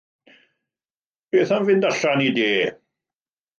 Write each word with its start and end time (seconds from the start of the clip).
Beth 1.29 1.53
am 1.57 1.67
fynd 1.69 1.87
allan 1.91 2.25
i 2.29 2.35
de. 2.41 2.51